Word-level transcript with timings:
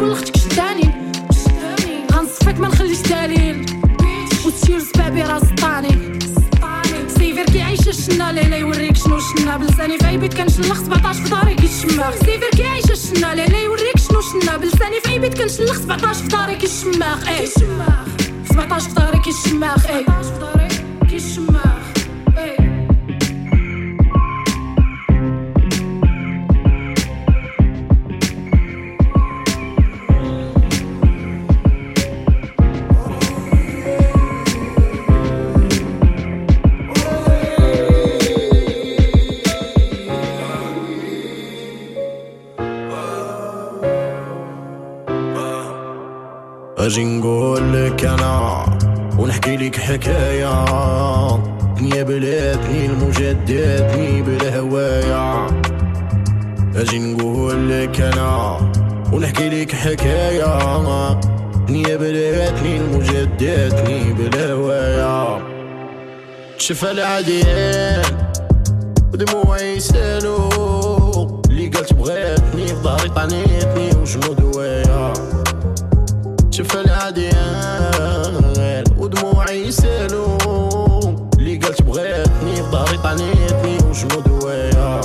كل 0.00 0.12
أختك 0.12 0.36
شتاني 0.36 0.90
غنصفيك 2.12 2.60
ما 2.60 2.68
نخليش 2.68 2.98
دليل. 3.02 3.66
وتسير 4.46 4.78
سبابي 4.78 5.22
راس 5.22 5.42
طاني. 5.62 6.18
سيفر 7.08 7.44
كي 7.44 7.62
عيش 7.62 7.88
الشنا 7.88 8.32
ليلة 8.32 8.56
يوريك 8.56 8.96
شنو 8.96 9.18
شنا. 9.18 9.56
بلساني 9.56 9.98
في 9.98 10.06
عيبيت 10.06 10.34
كنشلخ 10.34 10.78
17 10.78 11.22
في 11.24 11.30
داري 11.30 11.56
سيفر 11.68 12.50
كي 12.56 12.62
عيش 12.66 12.90
الشنا 12.90 13.34
ليلة 13.34 13.58
يوريك 13.58 13.98
شنو 14.08 14.20
شنا. 14.20 14.56
بلساني 14.56 15.00
في 15.00 15.08
عيبيت 15.10 15.42
كنشلخ 15.42 15.76
17 15.76 16.14
في 16.22 16.28
داري 16.28 16.54
كيتشماخ 16.54 17.28
إيه. 17.28 17.46
17 18.44 18.88
في 18.88 18.94
داري 18.94 19.18
كيتشماخ 19.18 19.86
إيه. 19.86 20.04
17 20.04 20.32
في 20.32 20.40
داري 20.40 20.68
كيتشماخ 21.10 21.79
أجي 46.80 47.04
نقول 47.04 47.72
لك 47.72 48.04
أنا 48.04 48.64
ونحكي 49.18 49.56
لك 49.56 49.76
حكاية. 49.76 50.64
دنيا 51.78 52.02
بلادني 52.02 52.86
المجددني 52.86 54.22
بالهواية. 54.22 55.46
أجي 56.76 56.98
نقول 56.98 57.70
لك 57.70 58.00
أنا 58.00 58.58
ونحكي 59.12 59.48
لك 59.48 59.72
حكاية. 59.72 60.80
دنيا 61.68 61.96
بلادني 61.96 62.76
المجددني 62.76 64.12
بالهواية. 64.12 65.38
شفا 66.58 66.90
العاديين 66.90 68.02
ودموعي 69.12 69.76
يسالو 69.76 70.48
اللي 71.50 71.68
قالت 71.68 71.92
بغيتني 71.92 72.66
في 72.66 72.74
ظهري 72.74 73.08
طعنيتني 73.08 73.90
وجنود 73.96 74.40
هوايا 74.40 75.12
يسالو 79.70 80.38
اللي 81.38 81.56
قالت 81.56 81.82
بغيتني 81.82 82.62
ظهري 82.62 82.98
طعنيتني 82.98 83.78
وشنو 83.90 84.20
دوايا 84.20 85.00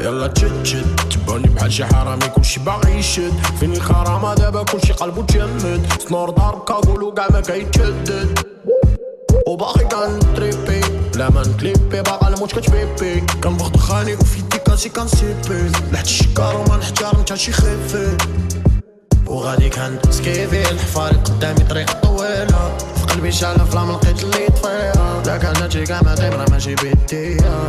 يلا 0.00 0.26
تشد 0.26 0.62
تشد 0.62 0.96
تباني 1.10 1.48
بحال 1.48 1.72
شي 1.72 1.84
حرامي 1.84 2.28
كلشي 2.28 2.60
باغي 2.60 2.98
يشد. 2.98 3.32
فين 3.60 3.72
الكرامة 3.72 4.34
دابا 4.34 4.62
كلشي 4.62 4.92
قلبو 4.92 5.22
تجمد. 5.22 5.86
سنور 6.08 6.30
ضرب 6.30 6.64
كاغولو 6.64 7.14
كاع 7.14 7.28
ما 7.30 7.40
كيتشدد. 7.40 8.38
وباقي 9.46 9.84
كنتريبي 9.84 10.80
لا 11.14 11.30
ما 11.30 11.42
نكليبي 11.42 12.02
باقا 12.02 12.28
الموت 12.28 12.58
كتبيبي. 12.58 13.20
كنبغ 13.44 13.68
دخاني 13.68 14.14
وفي 14.14 14.38
يدي 14.38 14.58
كاسي 14.58 14.88
كنسيبي. 14.88 15.72
لحت 15.92 16.06
الشكار 16.06 16.56
وما 16.56 16.76
نحترم 16.76 17.22
تا 17.22 17.34
شي 17.34 17.52
خيفي. 17.52 18.16
وغادي 19.28 19.68
كان 19.68 19.98
سكيفي 20.10 20.70
الحفاري 20.70 21.16
قدامي 21.16 21.60
طريق 21.60 21.92
طويلة. 22.00 22.76
في 22.96 23.04
قلبي 23.14 23.32
شعلة 23.32 23.64
فلام 23.64 23.90
لقيت 23.90 24.22
اللي 24.24 24.46
طفيها 24.46 25.22
لا 25.26 25.36
كان 25.36 25.56
هادشي 25.56 25.84
كاع 25.84 26.02
ما 26.02 26.14
غير 26.14 26.50
ماشي 26.50 26.74
بيديا 26.74 27.68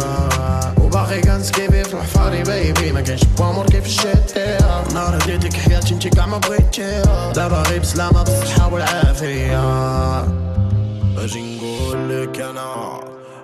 وباقي 0.81 1.21
كان 1.21 1.43
سكيفي 1.43 1.83
في 1.83 1.93
الحفاري 1.93 2.43
بيبي 2.43 2.91
ما 2.91 3.01
كاينش 3.01 3.23
بوامور 3.37 3.65
كيف 3.65 3.85
الشتيها 3.85 4.83
نهار 4.93 5.15
هديتك 5.15 5.53
حياتي 5.53 5.93
انتي 5.93 6.09
كاع 6.09 6.25
ما 6.25 6.37
بغيتيها 6.37 7.33
دابا 7.33 7.63
غير 7.69 7.79
بسلامة 7.79 8.23
بالصحة 8.23 8.73
والعافية. 8.73 9.63
أجي 11.17 11.57
نقول 11.57 12.09
لك 12.23 12.41
أنا 12.41 12.99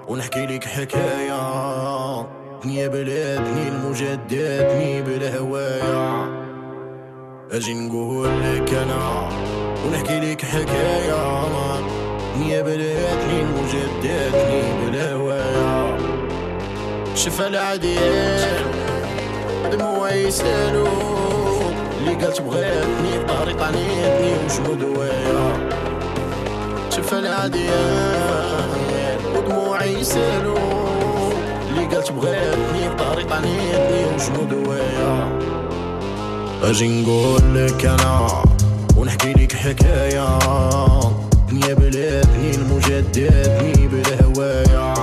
ونحكي 0.07 0.45
لك 0.45 0.63
حكاية. 0.63 2.25
دنيا 2.63 2.87
بلادني 2.87 3.67
المجددني 3.67 5.01
بالهواية. 5.01 6.44
أجي 7.55 7.73
نقول 7.73 8.29
لك 8.43 8.73
أنا 8.73 9.29
ونحكي 9.85 10.19
لك 10.19 10.45
حكاية 10.45 11.13
يا 12.47 12.61
بلادني 12.61 13.43
وجدتني 13.43 14.61
بلا 14.85 15.13
هوايا 15.13 15.97
شفا 17.15 17.47
العديل 17.47 18.55
دموع 19.71 20.13
يسألو. 20.13 20.87
اللي 21.99 22.13
قالت 22.25 22.41
بغاتني 22.41 23.19
بطاري 23.23 23.53
طعنيتني 23.53 24.33
وشهود 24.45 24.83
هوايا 24.83 25.69
شفا 26.89 27.19
العديل 27.19 27.71
دموع 29.47 29.85
يسألو. 29.85 30.57
اللي 31.69 31.85
قالت 31.85 32.11
بغاتني 32.11 32.89
بطاري 32.89 33.23
طعنيتني 33.23 34.15
وشهود 34.15 34.53
هوايا 34.53 35.39
أجي 36.63 37.01
نقول 37.01 37.41
لك 37.55 37.85
أنا 37.85 38.43
ونحكي 38.97 39.33
لك 39.33 39.53
حكاية. 39.55 40.39
دنيا 41.49 41.73
بلادني 41.73 42.55
المجددني 42.55 43.87
بالهواية. 43.87 44.93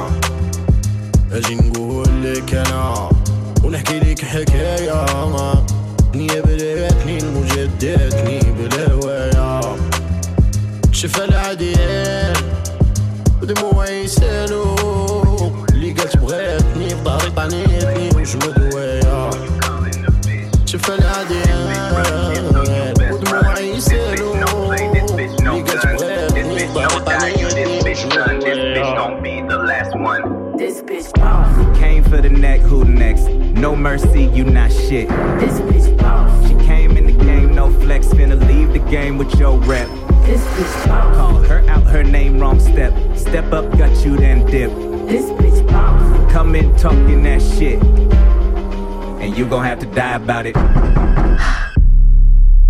أجي 1.32 1.54
نقول 1.54 2.08
لك 2.24 2.54
أنا 2.54 3.10
ونحكي 3.64 3.98
لك 3.98 4.24
حكاية. 4.24 5.04
دنيا 6.14 6.40
بلادني 6.40 7.18
المجددني 7.18 8.40
بالهواية. 8.52 9.60
شفا 10.92 11.24
العاديين 11.24 12.32
ودموعي 13.42 14.04
يسالو 14.04 14.76
اللي 15.70 15.92
قالت 15.92 16.16
بغيتني 16.16 16.94
ظهري 17.04 17.30
طعنيتني 17.30 18.08
وشنو 18.16 18.52
No 33.62 33.76
mercy, 33.76 34.24
you 34.24 34.42
not 34.42 34.72
shit. 34.72 35.08
This 35.38 35.60
bitch 35.60 35.96
boss. 35.96 36.48
She 36.48 36.54
came 36.66 36.96
in 36.96 37.06
the 37.06 37.24
game, 37.24 37.54
no 37.54 37.70
flex, 37.80 38.08
finna 38.08 38.36
leave 38.48 38.72
the 38.72 38.80
game 38.90 39.18
with 39.18 39.32
your 39.38 39.56
rep. 39.60 39.86
This 40.26 40.44
bitch 40.44 40.88
boss. 40.88 41.16
Call 41.16 41.34
her 41.44 41.60
out, 41.68 41.84
her 41.84 42.02
name 42.02 42.40
wrong 42.40 42.58
step. 42.58 42.92
Step 43.16 43.52
up, 43.52 43.70
got 43.78 44.04
you 44.04 44.16
then 44.16 44.44
dip. 44.46 44.72
This 45.06 45.30
bitch 45.30 45.64
boss. 45.68 46.32
Come 46.32 46.56
in 46.56 46.74
talking 46.76 47.22
that 47.22 47.40
shit. 47.40 47.80
And 49.22 49.38
you 49.38 49.46
gon' 49.46 49.64
have 49.64 49.78
to 49.78 49.86
die 49.86 50.16
about 50.16 50.46
it. 50.46 50.56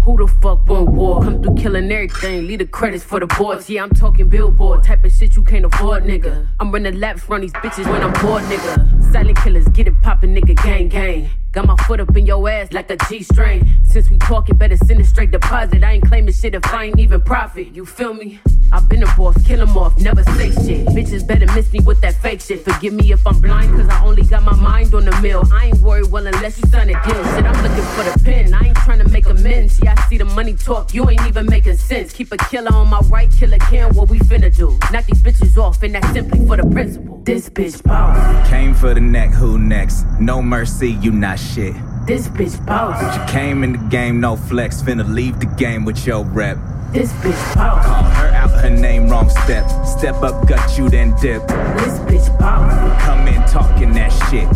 Who 0.03 0.19
the 0.19 0.27
fuck 0.43 0.69
want 0.69 0.91
war? 0.91 1.23
Come 1.23 1.43
through 1.43 1.55
killing 1.55 1.91
everything, 1.91 2.47
leave 2.49 2.59
the 2.59 2.67
credits 2.67 3.03
for 3.03 3.19
the 3.19 3.27
boards. 3.27 3.71
Yeah, 3.71 3.85
I'm 3.85 3.91
talking 3.91 4.29
billboard, 4.29 4.85
type 4.85 5.07
of 5.07 5.13
shit 5.13 5.37
you 5.37 5.45
can't 5.45 5.65
afford, 5.65 6.05
nigga. 6.05 6.49
I'm 6.61 6.71
running 6.71 7.01
laps, 7.01 7.27
run 7.31 7.41
these 7.41 7.53
bitches 7.55 7.91
when 7.91 8.03
I'm 8.03 8.13
bored, 8.21 8.43
nigga. 8.43 9.02
Silent 9.13 9.37
killers, 9.37 9.69
get 9.69 9.87
it 9.87 10.01
poppin', 10.01 10.35
nigga, 10.35 10.57
gang, 10.57 10.89
gang. 10.89 11.29
Got 11.53 11.67
my 11.67 11.77
foot 11.85 12.01
up 12.01 12.17
in 12.17 12.25
your 12.25 12.49
ass 12.49 12.73
like 12.73 12.91
a 12.91 12.97
G 12.97 13.23
string. 13.23 13.69
Since 13.85 14.09
we 14.09 14.17
talking, 14.17 14.57
better 14.57 14.79
send 14.79 15.03
a 15.03 15.05
straight 15.05 15.33
deposit. 15.33 15.85
I 15.85 15.93
ain't 15.93 16.09
claiming 16.09 16.33
shit 16.33 16.55
if 16.55 16.65
I 16.73 16.85
ain't 16.85 16.99
even 16.99 17.21
profit. 17.21 17.77
You 17.77 17.85
feel 17.85 18.15
me? 18.15 18.41
I've 18.73 18.89
been 18.89 19.03
a 19.03 19.17
boss, 19.17 19.37
kill 19.45 19.61
'em 19.61 19.77
off, 19.77 20.01
never 20.01 20.23
say 20.23 20.51
shit. 20.51 20.87
Bitches 20.87 21.27
better 21.27 21.45
miss 21.53 21.71
me 21.75 21.81
with 21.81 22.01
that 22.01 22.15
fake 22.15 22.41
shit. 22.41 22.65
Forgive 22.65 22.95
me 22.95 23.13
if 23.13 23.27
I'm 23.27 23.39
blind, 23.39 23.71
cause 23.77 23.87
I 23.87 24.03
only 24.03 24.23
got 24.23 24.45
my 24.45 24.57
mind 24.57 24.95
on 24.95 25.05
the 25.05 25.15
mill. 25.21 25.43
I 25.53 25.67
ain't 25.67 25.81
worried, 25.81 26.11
well, 26.11 26.27
unless 26.27 26.59
you 26.59 26.67
sign 26.71 26.89
a 26.89 26.95
deal. 27.05 27.23
Shit, 27.35 27.45
I'm 27.45 27.63
looking 27.63 27.85
for 27.85 28.05
the 28.05 28.19
pen. 28.25 28.55
I 28.55 28.69
ain't 28.69 28.77
trying 28.79 29.01
to 29.01 29.09
make 29.11 29.27
amends. 29.27 29.79
Yeah, 29.83 29.95
I 29.95 30.09
see 30.09 30.17
the 30.17 30.25
money 30.25 30.55
talk, 30.55 30.95
you 30.95 31.11
ain't 31.11 31.27
even 31.27 31.45
making 31.45 31.77
sense. 31.77 32.15
Keep 32.15 32.33
a 32.33 32.39
killer 32.39 32.73
on 32.73 32.89
my 32.89 33.01
right, 33.11 33.31
killer 33.31 33.59
can, 33.59 33.95
what 33.95 34.09
we 34.09 34.21
finna 34.21 34.51
do. 34.57 34.79
Knock 34.91 35.05
these 35.05 35.23
bitches 35.23 35.59
off, 35.59 35.83
and 35.83 35.95
that's 35.95 36.11
simply 36.15 36.47
for 36.47 36.57
the 36.57 36.67
principle. 36.71 37.21
This 37.25 37.51
bitch 37.51 37.83
boss. 37.83 38.49
Came 38.49 38.73
for 38.73 38.95
the 38.95 39.01
neck, 39.01 39.33
who 39.33 39.59
next? 39.59 40.07
No 40.19 40.41
mercy, 40.41 40.93
you 40.93 41.13
not 41.13 41.39
shit. 41.43 41.75
This 42.07 42.29
bitch 42.29 42.65
boss. 42.65 43.01
You 43.17 43.33
came 43.33 43.65
in 43.65 43.73
the 43.73 43.89
game, 43.89 44.21
no 44.21 44.37
flex, 44.37 44.83
finna 44.83 45.09
leave 45.09 45.41
the 45.41 45.47
game 45.47 45.85
with 45.85 46.07
your 46.07 46.25
rep. 46.25 46.59
This 46.93 47.13
bitch 47.15 47.55
boss. 47.55 47.85
Call 47.87 48.03
her 48.03 48.29
out, 48.29 48.51
her 48.51 48.71
name 48.71 49.09
wrong 49.09 49.31
step. 49.31 49.69
Step 49.87 50.17
up, 50.23 50.47
gut 50.47 50.79
you, 50.79 50.89
then 50.89 51.15
dip. 51.21 51.47
This 51.49 51.99
bitch 52.01 52.39
boss. 52.39 53.03
Come 53.03 53.29
in 53.29 53.43
talking 53.49 53.93
that 53.93 54.11
shit. 54.31 54.49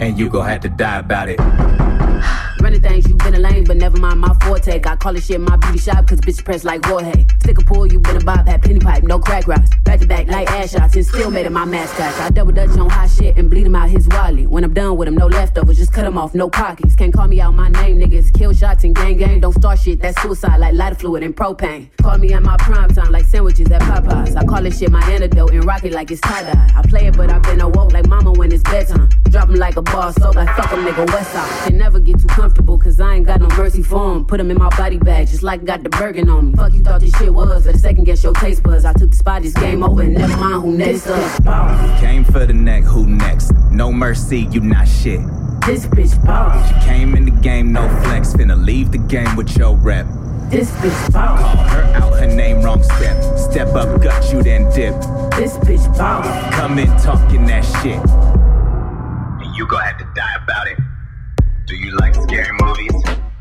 And 0.00 0.18
you 0.18 0.28
gon' 0.28 0.46
have 0.46 0.60
to 0.62 0.68
die 0.68 0.98
about 0.98 1.28
it. 1.28 1.38
Running 2.60 2.80
things, 2.80 3.08
you 3.08 3.14
been 3.16 3.34
a 3.34 3.38
lame, 3.38 3.64
but 3.64 3.76
never 3.76 3.98
mind 3.98 4.20
my 4.20 4.34
forte. 4.42 4.80
I 4.84 4.96
call 4.96 5.12
this 5.12 5.26
shit 5.26 5.40
my 5.40 5.56
beauty 5.56 5.78
shop, 5.78 6.06
cause 6.06 6.20
bitch 6.20 6.44
press 6.44 6.64
like 6.64 6.84
Jorge. 6.84 7.26
Stick 7.40 7.58
a 7.58 7.64
pull, 7.64 7.86
you 7.86 8.00
been 8.00 8.16
a 8.16 8.24
bob, 8.24 8.46
had 8.46 8.62
penny 8.62 8.80
pipe, 8.80 9.02
no 9.02 9.18
crack 9.18 9.46
rocks. 9.46 9.70
Back 9.84 10.00
to 10.00 10.06
back 10.06 10.28
like 10.28 10.50
ass 10.50 10.72
shots, 10.72 10.94
and 10.96 11.06
still 11.06 11.30
made 11.30 11.46
it 11.46 11.52
my 11.52 11.64
mascot. 11.64 12.14
I 12.20 12.30
double 12.30 12.52
dutch 12.52 12.76
on 12.78 12.88
hot 12.88 13.10
shit 13.10 13.36
and 13.36 13.50
bleed 13.50 13.66
him 13.66 13.76
out 13.76 13.88
his 13.88 14.08
wally. 14.08 14.46
When 14.46 14.64
I'm 14.64 14.74
done 14.74 14.96
with 14.96 15.08
him, 15.08 15.16
no 15.16 15.26
leftovers, 15.26 15.76
just 15.76 15.92
cut 15.92 16.04
him 16.04 16.18
off, 16.18 16.34
no 16.34 16.48
pockets. 16.48 16.96
Can't 16.96 17.12
call 17.12 17.28
me 17.28 17.40
out 17.40 17.54
my 17.54 17.68
name, 17.68 17.98
niggas. 17.98 18.32
Kill 18.32 18.52
shots 18.52 18.84
and 18.84 18.94
gang 18.94 19.16
gang, 19.16 19.40
don't 19.40 19.52
start 19.52 19.78
shit, 19.78 20.00
that's 20.00 20.20
suicide 20.22 20.58
like 20.58 20.74
lighter 20.74 20.96
fluid 20.96 21.22
and 21.22 21.36
propane. 21.36 21.88
Call 22.02 22.18
me 22.18 22.32
at 22.32 22.42
my 22.42 22.56
prime 22.56 22.88
time 22.90 23.12
like 23.12 23.24
sandwiches 23.24 23.70
at 23.70 23.82
Popeyes. 23.82 24.36
I 24.36 24.44
call 24.44 24.62
this 24.62 24.78
shit 24.78 24.90
my 24.90 25.02
antidote 25.10 25.52
and 25.52 25.64
rock 25.64 25.84
it 25.84 25.92
like 25.92 26.10
it's 26.10 26.20
tie 26.20 26.42
dye. 26.42 26.72
I 26.76 26.82
play 26.82 27.06
it, 27.06 27.16
but 27.16 27.30
I've 27.30 27.42
been 27.42 27.60
awoke 27.60 27.92
like 27.92 28.06
mama 28.06 28.32
when 28.32 28.52
it's 28.52 28.62
bedtime. 28.62 29.08
Drop 29.30 29.48
him 29.48 29.56
like 29.56 29.76
a 29.76 29.82
bar 29.82 30.12
soap, 30.12 30.36
like 30.36 30.48
fuck 30.56 30.70
him, 30.70 30.84
nigga, 30.84 31.06
west 31.12 31.32
side. 31.32 31.66
Can 31.66 31.78
never 31.78 32.00
get 32.06 32.20
too 32.20 32.28
comfortable, 32.28 32.78
cause 32.78 33.00
I 33.00 33.16
ain't 33.16 33.26
got 33.26 33.40
no 33.40 33.48
mercy 33.48 33.82
for 33.82 34.14
him. 34.14 34.24
Put 34.24 34.40
him 34.40 34.50
in 34.50 34.58
my 34.58 34.70
body 34.76 34.98
bag, 34.98 35.26
just 35.28 35.42
like 35.42 35.64
got 35.64 35.82
the 35.82 35.90
Bergen 35.90 36.28
on 36.28 36.48
me. 36.48 36.54
Fuck 36.54 36.72
you 36.72 36.82
thought 36.82 37.00
this 37.00 37.14
shit 37.18 37.34
was, 37.34 37.66
for 37.66 37.72
the 37.72 37.78
second 37.78 38.04
guess 38.04 38.22
your 38.22 38.32
taste 38.34 38.62
buds. 38.62 38.84
I 38.84 38.92
took 38.92 39.10
the 39.10 39.16
spot, 39.16 39.42
this 39.42 39.52
game 39.54 39.82
over, 39.82 40.02
and 40.02 40.14
never 40.14 40.36
mind 40.36 40.62
who 40.62 40.76
next 40.76 41.08
up. 41.08 42.00
Came 42.00 42.24
for 42.24 42.46
the 42.46 42.52
neck, 42.52 42.84
who 42.84 43.06
next? 43.06 43.52
No 43.70 43.92
mercy, 43.92 44.48
you 44.52 44.60
not 44.60 44.86
shit. 44.86 45.20
This 45.66 45.86
bitch 45.86 46.24
boss. 46.24 46.68
She 46.68 46.88
came 46.88 47.16
in 47.16 47.24
the 47.24 47.32
game, 47.42 47.72
no 47.72 47.88
flex, 48.04 48.32
finna 48.32 48.56
leave 48.56 48.92
the 48.92 48.98
game 48.98 49.34
with 49.34 49.56
your 49.56 49.76
rep. 49.76 50.06
This 50.48 50.70
bitch 50.76 51.12
boss. 51.12 51.40
Call 51.40 51.56
her 51.56 51.82
out, 51.96 52.12
her 52.20 52.26
name 52.26 52.62
wrong 52.62 52.82
step. 52.84 53.36
Step 53.36 53.74
up, 53.74 54.00
gut 54.00 54.32
you, 54.32 54.42
then 54.44 54.70
dip. 54.70 54.94
This 55.32 55.56
bitch 55.58 55.86
boss. 55.98 56.54
Come 56.54 56.78
in 56.78 56.86
talking 56.98 57.46
that 57.46 57.64
shit. 57.82 57.98
And 59.44 59.56
you 59.56 59.66
gon' 59.66 59.82
have 59.82 59.98
to 59.98 60.08
die 60.14 60.36
about 60.44 60.68
it. 60.68 60.78
Do 61.66 61.74
you 61.74 61.96
like 61.96 62.14
scary 62.14 62.56
movies? 62.62 62.94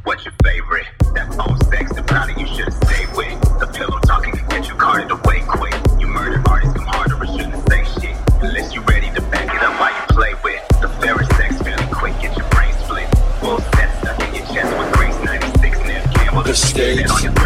What's 0.03 0.25
your 0.25 0.33
favorite? 0.43 0.87
That 1.13 1.29
old 1.37 1.63
sex, 1.69 1.93
the 1.93 2.01
you 2.39 2.47
should've 2.47 2.73
stayed 2.73 3.15
with. 3.15 3.39
The 3.59 3.67
pillow 3.67 3.99
talking 3.99 4.33
can 4.33 4.49
get 4.49 4.67
you 4.67 4.73
carted 4.73 5.11
away 5.11 5.41
quick. 5.45 5.75
You 5.99 6.07
murder 6.07 6.41
artists 6.49 6.73
come 6.73 6.87
harder 6.87 7.21
or 7.21 7.27
shouldn't 7.27 7.61
say 7.69 7.85
shit. 8.01 8.17
Unless 8.41 8.73
you 8.73 8.81
ready 8.81 9.11
to 9.13 9.21
back 9.29 9.53
it 9.53 9.61
up 9.61 9.79
while 9.79 9.93
you 9.93 10.05
play 10.09 10.33
with. 10.43 10.67
The 10.81 10.89
favorite 10.99 11.29
sex 11.37 11.61
really 11.61 11.85
quick, 11.93 12.19
get 12.19 12.35
your 12.35 12.49
brain 12.49 12.73
split. 12.81 13.07
Full 13.41 13.59
set 13.77 13.93
stuck 14.01 14.19
in 14.27 14.33
your 14.33 14.45
chest 14.47 14.73
with 14.75 14.91
Grace 14.93 15.23
96 15.23 15.77
Nip 15.85 16.03
Campbell. 16.15 16.41
The 16.41 16.55
stage. 16.55 17.44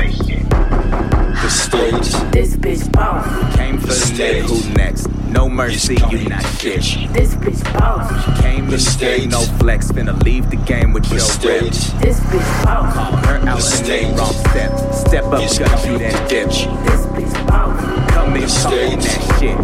The 1.50 1.56
stage 1.56 2.32
This 2.32 2.56
bitch 2.58 2.92
boss. 2.92 3.26
Came 3.56 3.80
for 3.80 3.88
the 3.88 3.94
neck, 3.96 4.16
stage. 4.16 4.44
who 4.46 4.74
next? 4.76 5.08
No 5.30 5.50
mercy, 5.50 5.96
you 6.12 6.30
not 6.30 6.44
shit. 6.60 6.82
get. 6.84 7.12
This 7.14 7.34
bitch 7.34 7.64
boss. 7.74 8.40
Came 8.42 8.66
in 8.66 8.70
The 8.70 8.76
the 8.78 8.80
stage. 8.80 9.32
no 9.32 9.42
flex, 9.58 9.92
finna 9.92 10.22
leave 10.24 10.48
the 10.52 10.58
game 10.58 10.94
with 10.94 11.06
The 11.06 11.16
your 11.16 11.26
rep. 11.26 11.74
stage 11.74 11.92
This 12.04 12.20
bitch 12.20 12.64
boss. 12.64 12.94
Call 12.94 13.12
her 13.18 13.36
out, 13.38 13.46
The 13.46 13.52
her 13.52 13.62
stage. 13.62 14.04
name 14.04 14.16
wrong 14.16 14.34
step. 14.34 14.94
Step 14.94 15.24
up, 15.26 15.42
is 15.44 15.58
gut 15.58 15.72
you, 15.72 15.76
coming 15.78 15.94
to 15.94 15.98
then 16.06 16.28
dip. 16.28 16.30
get 16.30 16.62
you. 16.62 16.70
This 16.86 17.06
bitch 17.08 17.48
boss. 17.48 18.12
Come 18.14 18.36
in 18.36 18.42
The 18.42 18.48
stage. 18.48 19.04
that 19.06 19.40
shit. 19.40 19.58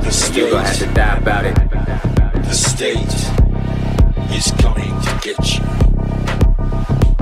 The 0.00 0.40
You 0.40 0.50
gon' 0.52 0.64
have 0.64 0.78
to 0.78 0.86
die 0.94 1.16
about 1.18 1.44
it. 1.44 1.54
the 2.44 2.54
stage 2.54 3.14
is 4.38 4.50
coming 4.52 4.94
to 5.02 5.18
get 5.20 5.38
you. 5.52 5.64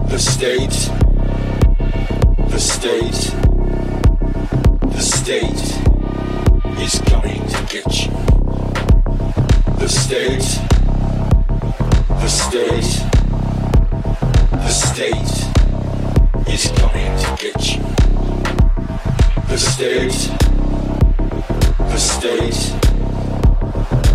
The 0.09 0.19
stage, 0.21 0.89
the 2.51 2.59
stage, 2.59 3.31
the 4.93 5.01
stage 5.01 5.71
is 6.81 7.01
coming 7.07 7.47
to 7.47 7.67
get 7.69 7.87
you. 8.01 8.11
The 9.79 9.89
stage, 9.89 10.59
the 12.09 12.29
stage, 12.29 12.91
the 14.51 14.69
stage 14.69 15.35
is 16.49 16.71
coming 16.79 17.17
to 17.23 17.37
get 17.41 17.61
you. 17.71 17.83
The 19.49 19.59
stage, 19.59 20.29
the 21.79 21.99
stage. 21.99 22.81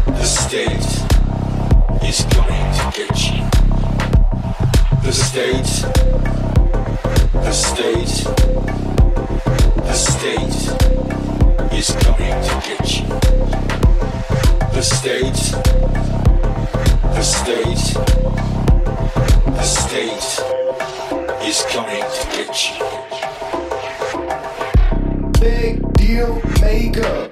The 0.05 0.23
stage 0.23 0.87
is 2.03 2.25
coming 2.31 2.65
to 2.77 2.83
get 2.95 3.15
you. 3.25 3.41
The 5.03 5.11
stage, 5.11 6.44
the 7.45 7.51
stage, 7.51 8.23
the 9.75 9.93
stage 9.93 10.67
is 11.71 11.91
coming 12.01 12.35
to 12.41 12.53
get 12.65 12.85
you. 12.97 13.05
The 14.73 14.81
stage, 14.81 15.51
the 17.13 17.21
stage, 17.21 17.93
the 19.45 19.63
stage 19.63 20.39
is 21.47 21.61
coming 21.69 22.03
to 22.15 22.21
get 22.33 22.53
you. 22.65 22.75
Big 25.39 25.93
deal 25.93 26.41
maker, 26.61 27.29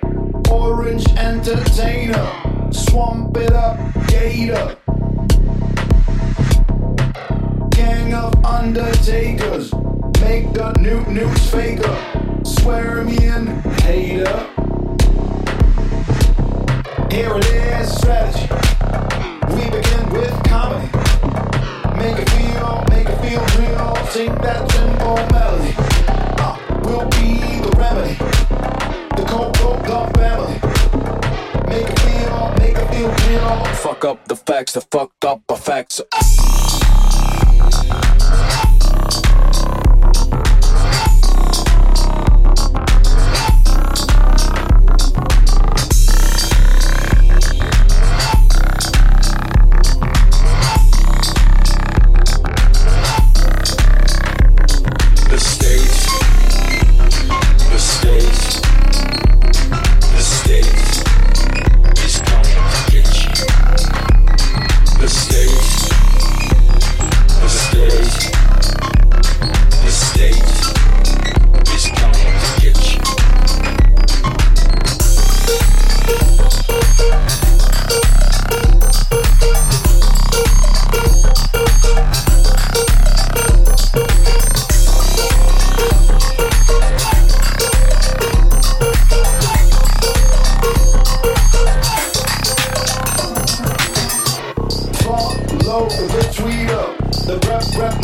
orange 0.52 1.08
entertainer, 1.18 2.30
swamp 2.72 3.36
it 3.38 3.52
up, 3.52 3.80
gator. 4.08 4.78
Gang 7.72 8.14
of 8.14 8.46
undertakers, 8.46 9.74
make 10.34 10.52
the 10.54 10.72
new 10.80 11.00
news 11.14 11.52
faker, 11.52 11.96
swear 12.44 13.04
me 13.04 13.16
in, 13.18 13.46
hater. 13.86 14.36
Here 17.12 17.38
it 17.38 17.46
is, 17.46 17.96
strategy. 18.00 18.48
We 19.54 19.64
begin 19.70 20.04
with 20.10 20.34
comedy. 20.50 20.90
Make 22.02 22.18
it 22.18 22.30
feel, 22.32 22.84
make 22.90 23.08
it 23.14 23.20
feel 23.22 23.44
real. 23.60 23.96
Sing 24.08 24.34
that 24.46 24.62
simple 24.72 25.22
melody. 25.34 25.74
Uh, 26.42 26.58
we'll 26.86 27.08
be 27.20 27.62
the 27.66 27.72
remedy. 27.78 28.16
The 29.18 29.26
Coco 29.34 29.78
the 29.86 30.00
family. 30.18 30.58
Make 31.70 31.88
it 31.94 32.00
feel, 32.08 32.40
make 32.58 32.76
it 32.76 32.88
feel 32.92 33.12
real. 33.30 33.66
Fuck 33.86 34.04
up 34.04 34.28
the 34.28 34.36
facts, 34.36 34.74
the 34.74 34.82
fucked 34.82 35.26
up 35.26 35.44
are 35.52 35.58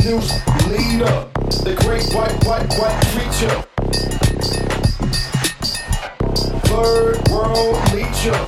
Zeus 0.09 0.31
leader, 0.65 1.27
the 1.61 1.77
great 1.81 2.01
white, 2.15 2.33
white, 2.43 2.65
white 2.79 2.99
creature. 3.13 3.61
Third 6.65 7.21
world 7.29 7.77
leader, 7.93 8.39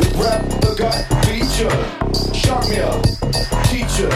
the 0.00 0.08
rap, 0.16 0.40
the 0.62 0.72
gut 0.78 0.96
feature. 1.26 1.76
Shock 2.32 2.64
teacher. 3.68 4.08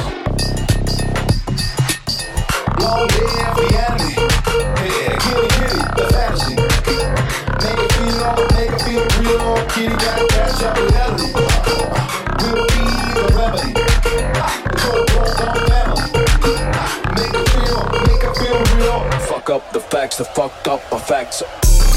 Long 2.80 3.04
live 3.04 3.52
the 3.58 3.68
enemy. 3.84 4.16
Yeah, 4.80 5.12
kitty, 5.20 5.48
kitty, 5.58 5.80
the 5.92 6.04
fantasy. 6.10 6.56
Make 7.64 7.84
it 7.84 7.92
feel 7.92 8.24
all, 8.24 8.40
make 8.56 8.72
it 8.72 8.80
feel 8.80 9.04
real. 9.20 9.66
Kitty 9.68 9.96
got 9.96 10.22
a 10.22 10.26
bad 10.28 10.50
chapter 10.58 10.86
melody. 10.90 11.97
facts, 19.98 20.18
the 20.18 20.24
fucked 20.24 20.68
up 20.68 20.80
effects. 20.92 21.87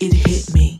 It 0.00 0.12
hit 0.12 0.54
me. 0.54 0.73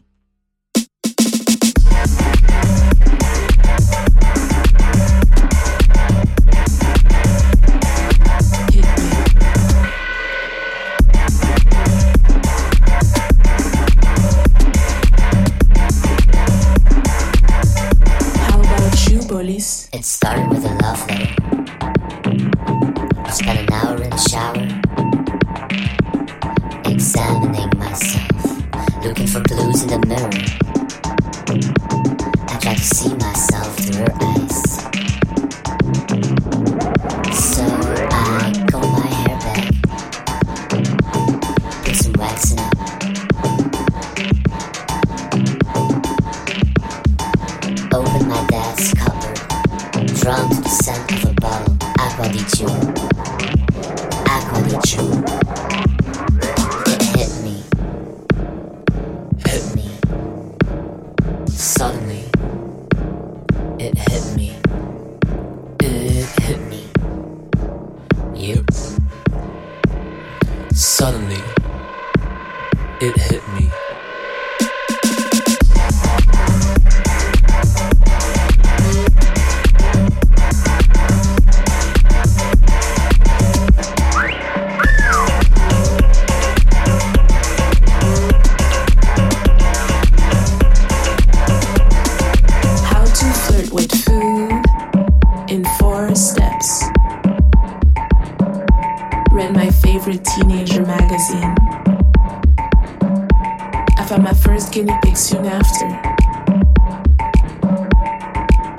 First 104.45 104.73
guinea 104.73 104.93
pig 105.03 105.17
soon 105.17 105.47
after. 105.47 105.89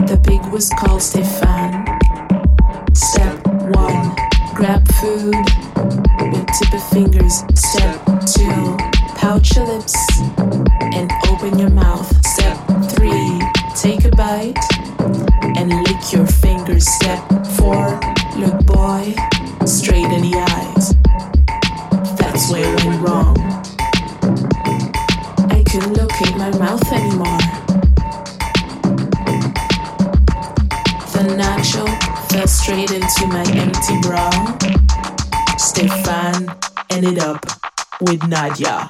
The 0.05 0.21
pig 0.23 0.41
was 0.51 0.69
called 0.69 1.01
Stefan. 1.01 1.85
Step 2.93 3.35
one, 3.73 4.15
grab 4.53 4.87
food 4.99 5.35
with 6.31 6.45
tip 6.57 6.73
of 6.73 6.89
fingers. 6.89 7.43
Step 7.55 7.99
two, 8.25 8.77
pouch 9.15 9.55
your 9.55 9.65
lips 9.65 9.95
and 10.95 11.11
open 11.29 11.57
your 11.57 11.71
mouth. 11.71 12.07
Step 12.25 12.57
three, 12.91 13.41
take 13.75 14.05
a 14.05 14.15
bite 14.15 14.57
and 15.57 15.69
lick 15.83 16.13
your 16.13 16.27
fingers. 16.27 16.85
Step 16.87 17.19
four, 17.57 17.99
look 18.37 18.65
boy 18.65 19.13
straight 19.65 20.05
in 20.05 20.21
the 20.21 20.37
eyes. 20.51 20.95
That's 22.17 22.51
where 22.51 22.71
it 22.71 22.85
went 22.85 23.01
wrong. 23.01 23.54
Mouth 26.59 26.91
anymore. 26.93 27.37
The 31.11 31.35
nacho 31.37 31.85
fell 32.29 32.47
straight 32.47 32.91
into 32.91 33.27
my 33.27 33.43
empty 33.53 33.99
bra. 34.01 34.29
Stefan 35.57 36.55
ended 36.89 37.19
up 37.19 37.45
with 38.01 38.25
Nadia. 38.27 38.89